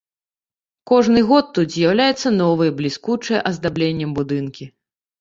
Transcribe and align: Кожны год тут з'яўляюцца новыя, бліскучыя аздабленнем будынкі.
Кожны 0.91 1.19
год 1.33 1.51
тут 1.59 1.67
з'яўляюцца 1.77 2.33
новыя, 2.41 2.77
бліскучыя 2.83 3.47
аздабленнем 3.55 4.11
будынкі. 4.21 4.65